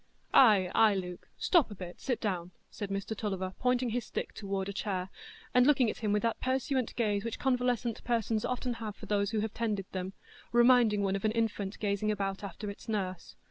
[0.33, 4.67] "Ay, ay, Luke; stop a bit, sit down," said Mr Tulliver pointing his stick toward
[4.67, 5.09] a chair,
[5.53, 9.29] and looking at him with that pursuant gaze which convalescent persons often have for those
[9.29, 10.13] who have tended them,
[10.51, 13.35] reminding one of an infant gazing about after its nurse.